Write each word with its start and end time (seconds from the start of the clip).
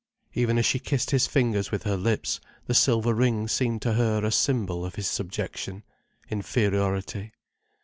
Even 0.33 0.57
as 0.57 0.65
she 0.65 0.79
kissed 0.79 1.11
his 1.11 1.27
fingers 1.27 1.69
with 1.69 1.83
her 1.83 1.95
lips, 1.95 2.39
the 2.65 2.73
silver 2.73 3.13
ring 3.13 3.47
seemed 3.47 3.83
to 3.83 3.93
her 3.93 4.25
a 4.25 4.31
symbol 4.31 4.83
of 4.83 4.95
his 4.95 5.05
subjection, 5.05 5.83
inferiority. 6.27 7.33